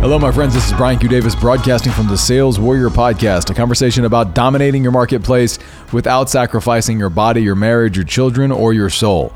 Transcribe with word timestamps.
Hello, 0.00 0.18
my 0.18 0.32
friends. 0.32 0.54
This 0.54 0.66
is 0.66 0.72
Brian 0.72 0.98
Q. 0.98 1.10
Davis 1.10 1.34
broadcasting 1.34 1.92
from 1.92 2.06
the 2.06 2.16
Sales 2.16 2.58
Warrior 2.58 2.88
Podcast, 2.88 3.50
a 3.50 3.54
conversation 3.54 4.06
about 4.06 4.34
dominating 4.34 4.82
your 4.82 4.92
marketplace 4.92 5.58
without 5.92 6.30
sacrificing 6.30 6.98
your 6.98 7.10
body, 7.10 7.42
your 7.42 7.54
marriage, 7.54 7.98
your 7.98 8.06
children, 8.06 8.50
or 8.50 8.72
your 8.72 8.88
soul. 8.88 9.30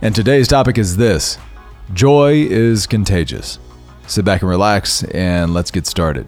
And 0.00 0.14
today's 0.14 0.48
topic 0.48 0.78
is 0.78 0.96
this 0.96 1.36
joy 1.92 2.46
is 2.48 2.86
contagious. 2.86 3.58
Sit 4.06 4.24
back 4.24 4.40
and 4.40 4.48
relax, 4.48 5.04
and 5.04 5.52
let's 5.52 5.70
get 5.70 5.86
started. 5.86 6.26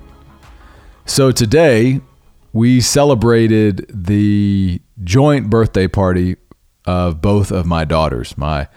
So, 1.07 1.33
today 1.33 2.03
we 2.53 2.83
celebrated 2.83 3.87
the 3.89 4.83
joint 5.03 5.49
birthday 5.49 5.89
party 5.89 6.37
of 6.85 7.23
both 7.23 7.51
of 7.51 7.65
my 7.65 7.87
daughters. 7.87 8.37
My 8.37 8.69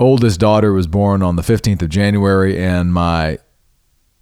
oldest 0.00 0.40
daughter 0.40 0.72
was 0.72 0.88
born 0.88 1.22
on 1.22 1.36
the 1.36 1.42
15th 1.42 1.82
of 1.82 1.88
January, 1.88 2.58
and 2.58 2.92
my 2.92 3.38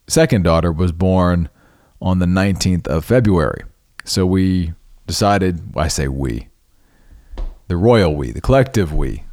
second 0.09 0.43
daughter 0.43 0.73
was 0.73 0.93
born 0.93 1.49
on 2.01 2.19
the 2.19 2.27
19th 2.27 2.87
of 2.87 3.05
February. 3.05 3.65
So 4.05 4.27
we 4.27 4.73
decided, 5.07 5.77
I 5.77 5.89
say 5.89 6.09
we, 6.09 6.49
the 7.69 7.77
royal 7.77 8.15
we, 8.17 8.33
the 8.33 8.41
collective 8.41 8.93
we, 8.93 9.25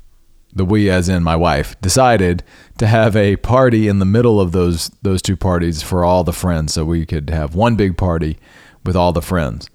the 0.53 0.65
we 0.65 0.89
as 0.89 1.09
in 1.09 1.23
my 1.23 1.35
wife, 1.35 1.79
decided 1.81 2.43
to 2.77 2.87
have 2.87 3.15
a 3.15 3.37
party 3.37 3.87
in 3.87 3.99
the 3.99 4.05
middle 4.05 4.39
of 4.39 4.51
those 4.51 4.89
those 5.01 5.21
two 5.21 5.35
parties 5.35 5.81
for 5.81 6.05
all 6.05 6.23
the 6.23 6.33
friends 6.33 6.73
so 6.73 6.85
we 6.85 7.05
could 7.05 7.29
have 7.29 7.55
one 7.55 7.75
big 7.75 7.97
party 7.97 8.37
with 8.85 8.95
all 8.95 9.11
the 9.11 9.21
friends. 9.21 9.69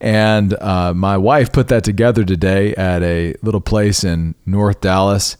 And 0.00 0.54
uh, 0.60 0.94
my 0.94 1.16
wife 1.16 1.52
put 1.52 1.68
that 1.68 1.84
together 1.84 2.24
today 2.24 2.74
at 2.74 3.02
a 3.02 3.34
little 3.42 3.60
place 3.60 4.02
in 4.02 4.34
North 4.44 4.80
Dallas. 4.80 5.36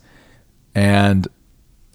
And 0.75 1.27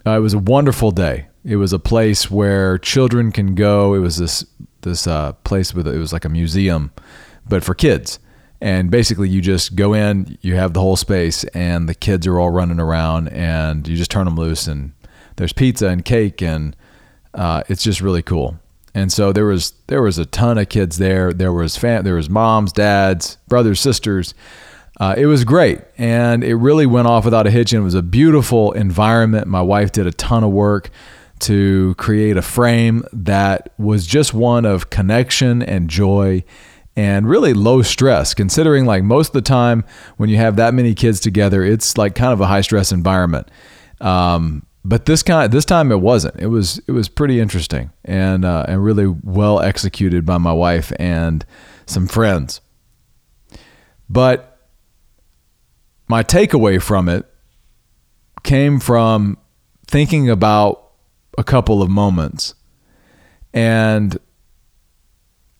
uh, 0.05 0.17
it 0.17 0.19
was 0.19 0.33
a 0.33 0.39
wonderful 0.39 0.91
day. 0.91 1.27
It 1.47 1.55
was 1.55 1.71
a 1.71 1.79
place 1.79 2.29
where 2.29 2.77
children 2.77 3.31
can 3.31 3.55
go. 3.55 3.93
It 3.93 3.99
was 3.99 4.17
this 4.17 4.45
this 4.81 5.07
uh, 5.07 5.31
place 5.45 5.73
with 5.73 5.87
it 5.87 5.97
was 5.97 6.11
like 6.11 6.25
a 6.25 6.29
museum, 6.29 6.91
but 7.47 7.63
for 7.63 7.73
kids. 7.73 8.19
And 8.59 8.91
basically, 8.91 9.29
you 9.29 9.39
just 9.39 9.73
go 9.77 9.93
in, 9.93 10.37
you 10.41 10.55
have 10.55 10.73
the 10.73 10.81
whole 10.81 10.97
space, 10.97 11.45
and 11.45 11.87
the 11.87 11.95
kids 11.95 12.27
are 12.27 12.37
all 12.37 12.49
running 12.49 12.81
around, 12.81 13.29
and 13.29 13.87
you 13.87 13.95
just 13.95 14.11
turn 14.11 14.25
them 14.25 14.35
loose. 14.35 14.67
And 14.67 14.91
there's 15.37 15.53
pizza 15.53 15.87
and 15.87 16.03
cake, 16.03 16.41
and 16.41 16.75
uh, 17.33 17.63
it's 17.69 17.81
just 17.81 18.01
really 18.01 18.21
cool. 18.21 18.59
And 18.93 19.09
so 19.09 19.31
there 19.31 19.45
was 19.45 19.71
there 19.87 20.01
was 20.01 20.17
a 20.17 20.25
ton 20.25 20.57
of 20.57 20.67
kids 20.67 20.97
there. 20.97 21.31
There 21.31 21.53
was 21.53 21.77
fam- 21.77 22.03
there 22.03 22.15
was 22.15 22.29
moms, 22.29 22.73
dads, 22.73 23.37
brothers, 23.47 23.79
sisters. 23.79 24.33
Uh, 24.99 25.15
it 25.17 25.27
was 25.27 25.45
great, 25.45 25.79
and 25.97 26.43
it 26.43 26.55
really 26.55 26.87
went 26.87 27.07
off 27.07 27.23
without 27.23 27.47
a 27.47 27.51
hitch. 27.51 27.71
And 27.71 27.79
it 27.79 27.85
was 27.85 27.93
a 27.93 28.01
beautiful 28.01 28.73
environment. 28.73 29.47
My 29.47 29.61
wife 29.61 29.93
did 29.93 30.07
a 30.07 30.11
ton 30.11 30.43
of 30.43 30.51
work 30.51 30.89
to 31.39 31.95
create 31.95 32.37
a 32.37 32.41
frame 32.41 33.03
that 33.13 33.73
was 33.77 34.05
just 34.05 34.33
one 34.33 34.65
of 34.65 34.89
connection 34.89 35.61
and 35.61 35.89
joy 35.89 36.43
and 36.95 37.29
really 37.29 37.53
low 37.53 37.81
stress 37.83 38.33
considering 38.33 38.85
like 38.85 39.03
most 39.03 39.27
of 39.27 39.33
the 39.33 39.41
time 39.41 39.83
when 40.17 40.29
you 40.29 40.37
have 40.37 40.55
that 40.55 40.73
many 40.73 40.95
kids 40.95 41.19
together 41.19 41.63
it's 41.63 41.97
like 41.97 42.15
kind 42.15 42.33
of 42.33 42.41
a 42.41 42.47
high 42.47 42.61
stress 42.61 42.91
environment. 42.91 43.49
Um, 44.01 44.65
but 44.83 45.05
this 45.05 45.21
kind 45.21 45.51
this 45.51 45.65
time 45.65 45.91
it 45.91 45.99
wasn't. 45.99 46.39
It 46.39 46.47
was 46.47 46.79
it 46.87 46.93
was 46.93 47.09
pretty 47.09 47.41
interesting 47.41 47.91
and 48.05 48.45
uh, 48.45 48.65
and 48.69 48.81
really 48.81 49.07
well 49.07 49.59
executed 49.59 50.25
by 50.25 50.37
my 50.37 50.53
wife 50.53 50.93
and 50.97 51.45
some 51.85 52.07
friends. 52.07 52.61
But 54.09 54.69
my 56.07 56.23
takeaway 56.23 56.81
from 56.81 57.09
it 57.09 57.25
came 58.43 58.79
from 58.79 59.37
thinking 59.87 60.29
about 60.29 60.86
a 61.37 61.43
couple 61.43 61.81
of 61.81 61.89
moments 61.89 62.55
and 63.53 64.17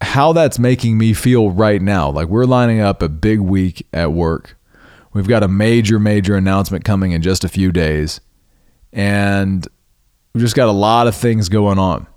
how 0.01 0.33
that's 0.33 0.59
making 0.59 0.97
me 0.97 1.13
feel 1.13 1.51
right 1.51 1.81
now. 1.81 2.09
Like 2.09 2.27
we're 2.27 2.45
lining 2.45 2.79
up 2.79 3.01
a 3.01 3.09
big 3.09 3.39
week 3.39 3.85
at 3.93 4.11
work. 4.11 4.57
We've 5.13 5.27
got 5.27 5.43
a 5.43 5.47
major, 5.47 5.99
major 5.99 6.35
announcement 6.35 6.83
coming 6.83 7.11
in 7.11 7.21
just 7.21 7.43
a 7.43 7.49
few 7.49 7.71
days. 7.71 8.21
And 8.93 9.67
we've 10.33 10.43
just 10.43 10.55
got 10.55 10.69
a 10.69 10.71
lot 10.71 11.07
of 11.07 11.15
things 11.15 11.49
going 11.49 11.79
on. 11.79 12.07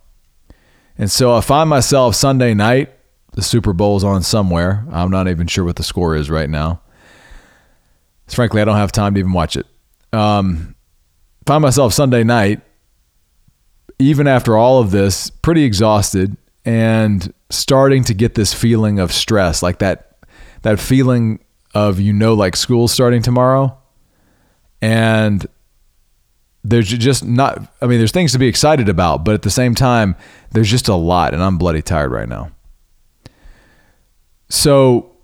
And 0.98 1.10
so 1.10 1.34
I 1.34 1.40
find 1.40 1.70
myself 1.70 2.14
Sunday 2.14 2.52
night, 2.52 2.92
the 3.32 3.42
Super 3.42 3.72
Bowl's 3.72 4.04
on 4.04 4.22
somewhere. 4.22 4.84
I'm 4.90 5.10
not 5.10 5.28
even 5.28 5.46
sure 5.46 5.64
what 5.64 5.76
the 5.76 5.82
score 5.82 6.14
is 6.14 6.28
right 6.28 6.50
now. 6.50 6.82
Frankly, 8.28 8.60
I 8.60 8.64
don't 8.64 8.76
have 8.76 8.92
time 8.92 9.14
to 9.14 9.20
even 9.20 9.32
watch 9.32 9.56
it. 9.56 9.66
Um, 10.12 10.74
find 11.46 11.62
myself 11.62 11.94
Sunday 11.94 12.22
night 12.22 12.60
even 14.00 14.26
after 14.26 14.56
all 14.56 14.80
of 14.80 14.90
this, 14.90 15.30
pretty 15.30 15.64
exhausted 15.64 16.36
and 16.64 17.32
starting 17.50 18.04
to 18.04 18.14
get 18.14 18.34
this 18.34 18.54
feeling 18.54 18.98
of 18.98 19.12
stress, 19.12 19.62
like 19.62 19.78
that 19.78 20.16
that 20.62 20.78
feeling 20.78 21.40
of 21.74 22.00
you 22.00 22.12
know 22.12 22.34
like 22.34 22.56
school's 22.56 22.92
starting 22.92 23.22
tomorrow 23.22 23.76
and 24.82 25.46
there's 26.64 26.88
just 26.88 27.24
not 27.24 27.72
I 27.80 27.86
mean 27.86 27.98
there's 27.98 28.12
things 28.12 28.32
to 28.32 28.38
be 28.38 28.48
excited 28.48 28.88
about, 28.88 29.24
but 29.24 29.34
at 29.34 29.42
the 29.42 29.50
same 29.50 29.74
time 29.74 30.16
there's 30.52 30.70
just 30.70 30.88
a 30.88 30.94
lot 30.94 31.32
and 31.32 31.42
I'm 31.42 31.58
bloody 31.58 31.82
tired 31.82 32.10
right 32.10 32.28
now. 32.28 32.50
So 34.48 35.16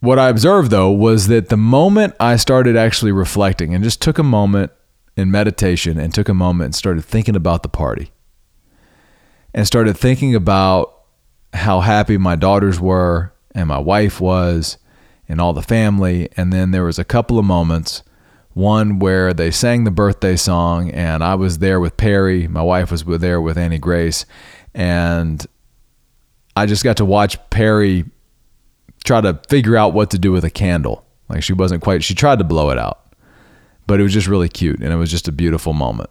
what 0.00 0.18
I 0.18 0.28
observed 0.28 0.70
though 0.70 0.90
was 0.90 1.28
that 1.28 1.48
the 1.48 1.56
moment 1.56 2.14
I 2.20 2.36
started 2.36 2.76
actually 2.76 3.12
reflecting 3.12 3.74
and 3.74 3.84
just 3.84 4.02
took 4.02 4.18
a 4.18 4.22
moment 4.22 4.72
in 5.16 5.30
meditation 5.30 5.98
and 5.98 6.14
took 6.14 6.28
a 6.28 6.34
moment 6.34 6.66
and 6.66 6.74
started 6.74 7.04
thinking 7.04 7.36
about 7.36 7.62
the 7.62 7.68
party 7.68 8.10
and 9.52 9.66
started 9.66 9.96
thinking 9.96 10.34
about 10.34 10.94
how 11.52 11.80
happy 11.80 12.16
my 12.16 12.36
daughters 12.36 12.78
were 12.78 13.32
and 13.54 13.68
my 13.68 13.78
wife 13.78 14.20
was 14.20 14.78
and 15.28 15.40
all 15.40 15.52
the 15.52 15.62
family. 15.62 16.28
And 16.36 16.52
then 16.52 16.70
there 16.70 16.84
was 16.84 16.98
a 16.98 17.04
couple 17.04 17.38
of 17.38 17.44
moments, 17.44 18.02
one 18.52 18.98
where 18.98 19.34
they 19.34 19.50
sang 19.50 19.84
the 19.84 19.90
birthday 19.90 20.36
song 20.36 20.90
and 20.90 21.24
I 21.24 21.34
was 21.34 21.58
there 21.58 21.80
with 21.80 21.96
Perry. 21.96 22.46
My 22.46 22.62
wife 22.62 22.90
was 22.90 23.04
there 23.04 23.40
with 23.40 23.58
Annie 23.58 23.78
Grace. 23.78 24.24
And 24.74 25.44
I 26.54 26.66
just 26.66 26.84
got 26.84 26.96
to 26.98 27.04
watch 27.04 27.38
Perry 27.50 28.04
try 29.04 29.20
to 29.20 29.40
figure 29.48 29.76
out 29.76 29.94
what 29.94 30.10
to 30.10 30.18
do 30.18 30.30
with 30.30 30.44
a 30.44 30.50
candle. 30.50 31.04
Like 31.28 31.42
she 31.42 31.52
wasn't 31.52 31.82
quite, 31.82 32.04
she 32.04 32.14
tried 32.14 32.38
to 32.38 32.44
blow 32.44 32.70
it 32.70 32.78
out 32.78 33.09
but 33.90 33.98
it 33.98 34.04
was 34.04 34.12
just 34.12 34.28
really 34.28 34.48
cute 34.48 34.78
and 34.78 34.92
it 34.92 34.96
was 34.96 35.10
just 35.10 35.26
a 35.26 35.32
beautiful 35.32 35.72
moment. 35.72 36.10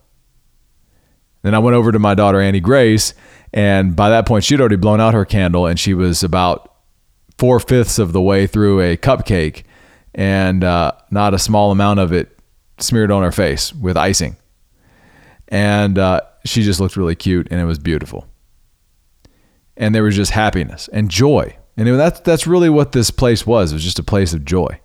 Then 1.43 1.55
I 1.55 1.59
went 1.59 1.77
over 1.77 1.93
to 1.93 1.97
my 1.97 2.13
daughter 2.13 2.41
Annie 2.41 2.59
Grace, 2.59 3.13
and 3.53 3.95
by 3.95 4.09
that 4.09 4.25
point 4.25 4.43
she'd 4.43 4.59
already 4.59 4.75
blown 4.75 4.99
out 4.99 5.13
her 5.13 5.23
candle 5.23 5.65
and 5.65 5.79
she 5.79 5.93
was 5.93 6.21
about 6.21 6.75
four 7.37 7.57
fifths 7.57 7.97
of 7.97 8.11
the 8.11 8.21
way 8.21 8.47
through 8.47 8.81
a 8.81 8.97
cupcake, 8.97 9.63
and 10.13 10.61
uh, 10.61 10.91
not 11.09 11.33
a 11.33 11.39
small 11.39 11.71
amount 11.71 12.01
of 12.01 12.11
it 12.11 12.37
smeared 12.79 13.11
on 13.11 13.23
her 13.23 13.31
face 13.31 13.73
with 13.73 13.95
icing. 13.95 14.35
And 15.47 15.97
uh, 15.97 16.19
she 16.43 16.63
just 16.63 16.81
looked 16.81 16.97
really 16.97 17.15
cute, 17.15 17.47
and 17.49 17.61
it 17.61 17.65
was 17.65 17.79
beautiful. 17.79 18.27
And 19.77 19.95
there 19.95 20.03
was 20.03 20.17
just 20.17 20.31
happiness 20.31 20.89
and 20.91 21.09
joy, 21.09 21.55
and 21.77 21.87
that's 21.97 22.19
that's 22.19 22.45
really 22.45 22.69
what 22.69 22.91
this 22.91 23.09
place 23.09 23.47
was. 23.47 23.71
It 23.71 23.75
was 23.75 23.85
just 23.85 23.99
a 23.99 24.03
place 24.03 24.33
of 24.33 24.43
joy. 24.43 24.81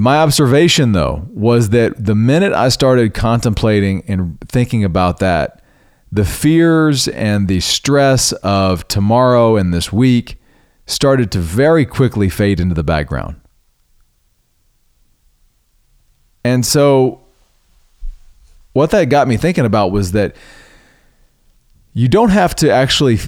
My 0.00 0.16
observation, 0.16 0.92
though, 0.92 1.28
was 1.28 1.68
that 1.68 2.06
the 2.06 2.14
minute 2.14 2.54
I 2.54 2.70
started 2.70 3.12
contemplating 3.12 4.02
and 4.08 4.40
thinking 4.48 4.82
about 4.82 5.18
that, 5.18 5.62
the 6.10 6.24
fears 6.24 7.06
and 7.06 7.48
the 7.48 7.60
stress 7.60 8.32
of 8.32 8.88
tomorrow 8.88 9.58
and 9.58 9.74
this 9.74 9.92
week 9.92 10.40
started 10.86 11.30
to 11.32 11.38
very 11.38 11.84
quickly 11.84 12.30
fade 12.30 12.60
into 12.60 12.74
the 12.74 12.82
background. 12.82 13.42
And 16.44 16.64
so, 16.64 17.20
what 18.72 18.92
that 18.92 19.10
got 19.10 19.28
me 19.28 19.36
thinking 19.36 19.66
about 19.66 19.92
was 19.92 20.12
that 20.12 20.34
you 21.92 22.08
don't 22.08 22.30
have 22.30 22.56
to 22.56 22.72
actually 22.72 23.18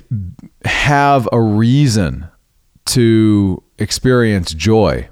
have 0.64 1.28
a 1.32 1.38
reason 1.38 2.28
to 2.86 3.62
experience 3.78 4.54
joy 4.54 5.10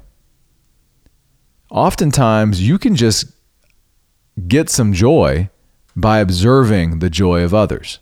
oftentimes 1.71 2.67
you 2.67 2.79
can 2.79 2.97
just 2.97 3.27
get 4.49 4.69
some 4.69 4.93
joy 4.93 5.49
by 5.97 6.19
observing 6.19 6.99
the 6.99 7.11
joy 7.11 7.43
of 7.43 7.55
others. 7.55 7.99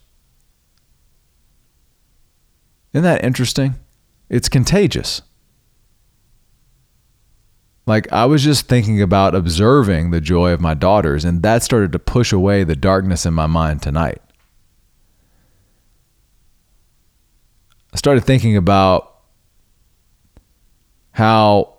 Isn't 2.93 3.05
that 3.05 3.25
interesting? 3.25 3.75
It's 4.29 4.49
contagious. 4.49 5.23
Like, 7.87 8.13
I 8.13 8.27
was 8.27 8.45
just 8.45 8.69
thinking 8.69 9.01
about 9.01 9.35
observing 9.35 10.11
the 10.11 10.21
joy 10.21 10.53
of 10.53 10.61
my 10.61 10.75
daughters, 10.75 11.25
and 11.25 11.43
that 11.43 11.63
started 11.63 11.91
to 11.93 11.99
push 11.99 12.33
away 12.33 12.63
the 12.63 12.77
darkness 12.77 13.25
in 13.25 13.33
my 13.33 13.47
mind 13.47 13.81
tonight. 13.81 14.21
I 17.95 17.97
started 17.97 18.25
thinking 18.25 18.59
about 18.59 19.15
how 21.13 21.78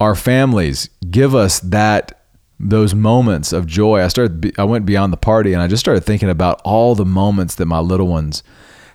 our 0.00 0.14
families 0.14 0.88
give 1.10 1.34
us 1.34 1.60
that 1.60 2.20
those 2.58 2.94
moments 2.94 3.52
of 3.52 3.66
joy. 3.66 4.02
I 4.02 4.08
started 4.08 4.58
I 4.58 4.64
went 4.64 4.86
beyond 4.86 5.12
the 5.12 5.18
party 5.18 5.52
and 5.52 5.62
I 5.62 5.66
just 5.66 5.80
started 5.80 6.02
thinking 6.02 6.28
about 6.28 6.60
all 6.64 6.94
the 6.94 7.06
moments 7.06 7.54
that 7.56 7.66
my 7.66 7.78
little 7.78 8.08
ones 8.08 8.42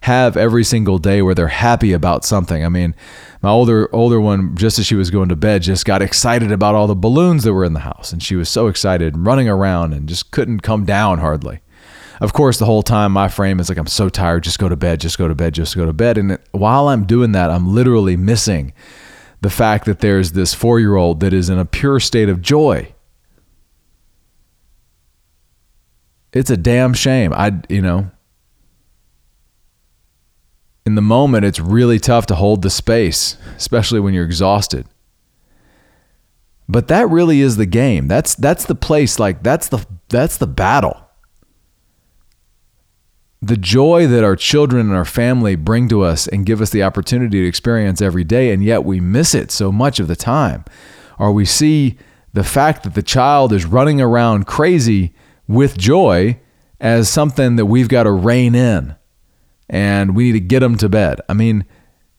have 0.01 0.37
every 0.37 0.63
single 0.63 0.99
day 0.99 1.23
where 1.23 1.33
they're 1.33 1.47
happy 1.47 1.91
about 1.91 2.23
something. 2.23 2.63
I 2.63 2.69
mean, 2.69 2.95
my 3.41 3.49
older 3.49 3.93
older 3.93 4.21
one 4.21 4.55
just 4.55 4.77
as 4.77 4.85
she 4.85 4.95
was 4.95 5.09
going 5.09 5.29
to 5.29 5.35
bed 5.35 5.63
just 5.63 5.85
got 5.85 6.01
excited 6.01 6.51
about 6.51 6.75
all 6.75 6.85
the 6.85 6.95
balloons 6.95 7.43
that 7.43 7.53
were 7.53 7.65
in 7.65 7.73
the 7.73 7.79
house 7.79 8.11
and 8.11 8.21
she 8.21 8.35
was 8.35 8.49
so 8.49 8.67
excited 8.67 9.17
running 9.17 9.49
around 9.49 9.93
and 9.93 10.07
just 10.07 10.31
couldn't 10.31 10.59
come 10.61 10.85
down 10.85 11.19
hardly. 11.19 11.61
Of 12.21 12.33
course, 12.33 12.59
the 12.59 12.65
whole 12.65 12.83
time 12.83 13.11
my 13.11 13.27
frame 13.27 13.59
is 13.59 13.67
like 13.67 13.77
I'm 13.77 13.87
so 13.87 14.09
tired, 14.09 14.43
just 14.43 14.59
go 14.59 14.69
to 14.69 14.75
bed, 14.75 15.01
just 15.01 15.17
go 15.17 15.27
to 15.27 15.35
bed, 15.35 15.53
just 15.53 15.75
go 15.75 15.85
to 15.85 15.93
bed 15.93 16.19
and 16.19 16.37
while 16.51 16.87
I'm 16.87 17.05
doing 17.05 17.31
that, 17.31 17.49
I'm 17.49 17.73
literally 17.73 18.15
missing 18.15 18.73
the 19.41 19.49
fact 19.49 19.85
that 19.85 19.99
there's 19.99 20.31
this 20.31 20.55
4-year-old 20.55 21.19
that 21.19 21.33
is 21.33 21.49
in 21.49 21.59
a 21.59 21.65
pure 21.65 21.99
state 21.99 22.29
of 22.29 22.41
joy 22.41 22.93
it's 26.35 26.49
a 26.49 26.57
damn 26.57 26.93
shame. 26.93 27.33
I, 27.33 27.53
you 27.69 27.81
know, 27.81 28.11
in 30.85 30.95
the 30.95 31.01
moment, 31.01 31.45
it's 31.45 31.61
really 31.61 31.97
tough 31.97 32.25
to 32.27 32.35
hold 32.35 32.61
the 32.61 32.69
space, 32.69 33.37
especially 33.55 34.01
when 34.01 34.13
you're 34.13 34.25
exhausted. 34.25 34.85
But 36.67 36.89
that 36.89 37.09
really 37.09 37.39
is 37.39 37.55
the 37.55 37.65
game. 37.65 38.09
That's 38.09 38.35
that's 38.35 38.65
the 38.65 38.75
place. 38.75 39.17
Like 39.17 39.43
that's 39.43 39.69
the 39.69 39.85
that's 40.09 40.37
the 40.37 40.47
battle. 40.47 41.04
The 43.41 43.57
joy 43.57 44.07
that 44.07 44.23
our 44.23 44.35
children 44.35 44.87
and 44.87 44.95
our 44.95 45.05
family 45.05 45.55
bring 45.55 45.87
to 45.89 46.01
us 46.01 46.27
and 46.27 46.45
give 46.45 46.61
us 46.61 46.71
the 46.71 46.83
opportunity 46.83 47.41
to 47.41 47.47
experience 47.47 48.01
every 48.01 48.23
day, 48.23 48.51
and 48.51 48.63
yet 48.63 48.83
we 48.83 48.99
miss 48.99 49.35
it 49.35 49.51
so 49.51 49.71
much 49.71 49.99
of 49.99 50.07
the 50.07 50.15
time. 50.15 50.65
Or 51.19 51.31
we 51.31 51.45
see 51.45 51.97
the 52.33 52.43
fact 52.43 52.83
that 52.83 52.95
the 52.95 53.03
child 53.03 53.53
is 53.53 53.65
running 53.65 54.01
around 54.01 54.47
crazy 54.47 55.13
with 55.47 55.77
joy 55.77 56.39
as 56.79 57.07
something 57.07 57.55
that 57.55 57.67
we've 57.67 57.87
got 57.87 58.03
to 58.03 58.11
rein 58.11 58.55
in 58.55 58.95
and 59.69 60.15
we 60.15 60.25
need 60.25 60.33
to 60.33 60.39
get 60.39 60.59
them 60.59 60.77
to 60.77 60.89
bed. 60.89 61.21
I 61.29 61.33
mean, 61.33 61.65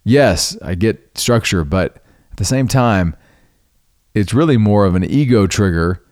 yes, 0.05 0.57
I 0.63 0.75
get 0.75 1.17
structure, 1.17 1.65
but 1.65 1.97
at 2.31 2.37
the 2.37 2.45
same 2.45 2.69
time, 2.69 3.17
it's 4.15 4.35
really 4.35 4.57
more 4.57 4.85
of 4.87 4.95
an 4.95 5.05
ego 5.05 5.47
trigger 5.47 6.05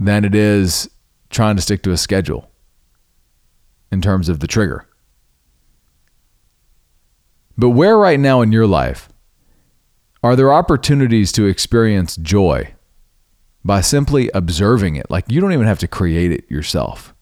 than 0.00 0.24
it 0.24 0.34
is 0.34 0.88
trying 1.30 1.56
to 1.56 1.62
stick 1.62 1.82
to 1.82 1.92
a 1.92 1.96
schedule 1.96 2.50
in 3.94 4.02
terms 4.02 4.28
of 4.28 4.40
the 4.40 4.46
trigger. 4.46 4.86
But 7.56 7.70
where 7.70 7.96
right 7.96 8.18
now 8.18 8.42
in 8.42 8.50
your 8.50 8.66
life 8.66 9.08
are 10.22 10.34
there 10.34 10.52
opportunities 10.52 11.30
to 11.32 11.46
experience 11.46 12.16
joy 12.16 12.74
by 13.64 13.80
simply 13.80 14.30
observing 14.34 14.96
it. 14.96 15.08
Like 15.08 15.30
you 15.30 15.40
don't 15.40 15.52
even 15.52 15.66
have 15.66 15.78
to 15.78 15.88
create 15.88 16.32
it 16.32 16.50
yourself. 16.50 17.14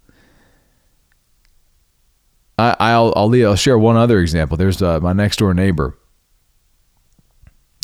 I, 2.58 2.74
I'll, 2.80 3.12
I'll, 3.14 3.46
I'll 3.46 3.56
share 3.56 3.78
one 3.78 3.96
other 3.96 4.18
example. 4.18 4.56
There's 4.56 4.80
uh, 4.80 4.98
my 5.00 5.12
next 5.12 5.38
door 5.38 5.52
neighbor. 5.52 5.98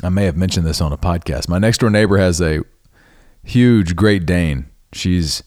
I 0.03 0.09
may 0.09 0.25
have 0.25 0.37
mentioned 0.37 0.67
this 0.67 0.81
on 0.81 0.93
a 0.93 0.97
podcast. 0.97 1.49
My 1.49 1.59
next 1.59 1.79
door 1.79 1.91
neighbor 1.91 2.17
has 2.17 2.41
a 2.41 2.63
huge 3.43 3.97
Great 3.97 4.25
Dane. 4.25 4.71
She's 4.93 5.43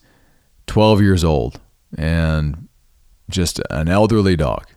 12 0.67 1.01
years 1.01 1.23
old 1.23 1.59
and 1.97 2.67
just 3.31 3.59
an 3.69 3.87
elderly 3.87 4.35
dog. 4.35 4.67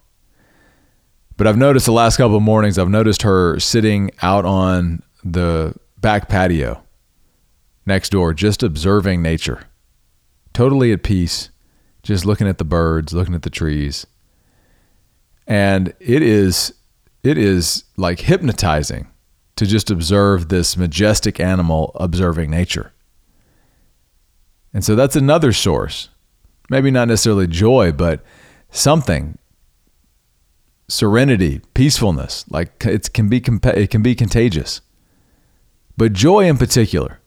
But 1.36 1.46
I've 1.46 1.56
noticed 1.56 1.86
the 1.86 1.92
last 1.92 2.16
couple 2.16 2.36
of 2.36 2.42
mornings, 2.42 2.78
I've 2.78 2.88
noticed 2.88 3.22
her 3.22 3.58
sitting 3.58 4.10
out 4.22 4.44
on 4.44 5.02
the 5.24 5.74
back 5.98 6.28
patio 6.28 6.82
next 7.86 8.10
door, 8.10 8.34
just 8.34 8.62
observing 8.62 9.22
nature, 9.22 9.64
totally 10.52 10.92
at 10.92 11.02
peace, 11.02 11.50
just 12.02 12.24
looking 12.24 12.46
at 12.46 12.58
the 12.58 12.64
birds, 12.64 13.12
looking 13.12 13.34
at 13.34 13.42
the 13.42 13.50
trees. 13.50 14.06
And 15.46 15.92
it 15.98 16.22
is 16.22 16.74
it 17.22 17.38
is 17.38 17.84
like 17.96 18.20
hypnotizing 18.20 19.08
to 19.56 19.66
just 19.66 19.90
observe 19.90 20.48
this 20.48 20.76
majestic 20.76 21.40
animal 21.40 21.92
observing 21.94 22.50
nature. 22.50 22.92
And 24.72 24.84
so 24.84 24.94
that's 24.94 25.16
another 25.16 25.52
source. 25.52 26.10
Maybe 26.68 26.90
not 26.90 27.08
necessarily 27.08 27.46
joy, 27.46 27.92
but 27.92 28.22
something 28.74 29.38
serenity, 30.88 31.62
peacefulness. 31.72 32.44
Like 32.50 32.84
it 32.84 33.12
can 33.14 33.28
be 33.28 33.38
it 33.38 33.90
can 33.90 34.02
be 34.02 34.14
contagious. 34.14 34.80
But 35.96 36.12
joy 36.12 36.46
in 36.46 36.58
particular 36.58 37.20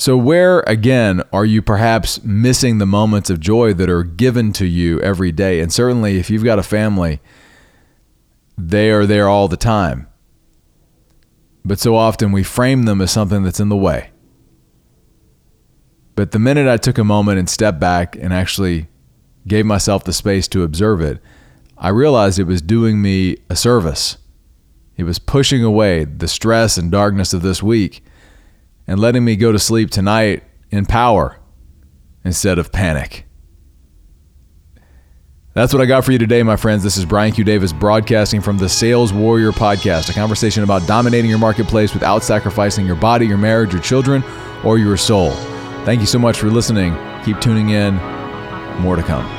so, 0.00 0.16
where 0.16 0.60
again 0.60 1.22
are 1.32 1.44
you 1.44 1.60
perhaps 1.60 2.22
missing 2.22 2.78
the 2.78 2.86
moments 2.86 3.30
of 3.30 3.40
joy 3.40 3.74
that 3.74 3.90
are 3.90 4.04
given 4.04 4.52
to 4.52 4.64
you 4.64 5.00
every 5.00 5.32
day? 5.32 5.58
And 5.58 5.72
certainly, 5.72 6.18
if 6.18 6.30
you've 6.30 6.44
got 6.44 6.60
a 6.60 6.62
family, 6.62 7.20
they 8.56 8.92
are 8.92 9.06
there 9.06 9.28
all 9.28 9.48
the 9.48 9.56
time. 9.56 10.06
But 11.64 11.80
so 11.80 11.96
often 11.96 12.30
we 12.30 12.44
frame 12.44 12.84
them 12.84 13.00
as 13.00 13.10
something 13.10 13.42
that's 13.42 13.58
in 13.58 13.70
the 13.70 13.76
way. 13.76 14.10
But 16.14 16.30
the 16.30 16.38
minute 16.38 16.68
I 16.68 16.76
took 16.76 16.96
a 16.96 17.02
moment 17.02 17.40
and 17.40 17.50
stepped 17.50 17.80
back 17.80 18.14
and 18.14 18.32
actually 18.32 18.86
gave 19.48 19.66
myself 19.66 20.04
the 20.04 20.12
space 20.12 20.46
to 20.48 20.62
observe 20.62 21.00
it, 21.00 21.20
I 21.76 21.88
realized 21.88 22.38
it 22.38 22.44
was 22.44 22.62
doing 22.62 23.00
me 23.00 23.38
a 23.48 23.56
service. 23.56 24.18
It 24.96 25.04
was 25.04 25.18
pushing 25.18 25.62
away 25.62 26.04
the 26.04 26.28
stress 26.28 26.76
and 26.76 26.90
darkness 26.90 27.32
of 27.32 27.42
this 27.42 27.62
week 27.62 28.04
and 28.86 28.98
letting 28.98 29.24
me 29.24 29.36
go 29.36 29.52
to 29.52 29.58
sleep 29.58 29.90
tonight 29.90 30.42
in 30.70 30.86
power 30.86 31.38
instead 32.24 32.58
of 32.58 32.72
panic. 32.72 33.24
That's 35.54 35.72
what 35.72 35.82
I 35.82 35.86
got 35.86 36.04
for 36.04 36.12
you 36.12 36.18
today, 36.18 36.42
my 36.42 36.56
friends. 36.56 36.84
This 36.84 36.96
is 36.96 37.04
Brian 37.04 37.32
Q. 37.32 37.42
Davis 37.42 37.72
broadcasting 37.72 38.40
from 38.40 38.58
the 38.58 38.68
Sales 38.68 39.12
Warrior 39.12 39.50
Podcast, 39.50 40.08
a 40.08 40.12
conversation 40.12 40.62
about 40.62 40.86
dominating 40.86 41.28
your 41.28 41.38
marketplace 41.38 41.94
without 41.94 42.22
sacrificing 42.22 42.86
your 42.86 42.96
body, 42.96 43.26
your 43.26 43.38
marriage, 43.38 43.72
your 43.72 43.82
children, 43.82 44.22
or 44.64 44.78
your 44.78 44.96
soul. 44.96 45.32
Thank 45.84 46.00
you 46.00 46.06
so 46.06 46.18
much 46.18 46.38
for 46.38 46.48
listening. 46.48 46.96
Keep 47.24 47.40
tuning 47.40 47.70
in. 47.70 47.96
More 48.80 48.94
to 48.94 49.02
come. 49.02 49.37